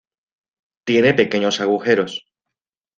[0.83, 2.25] Tiene pequeños agujeros.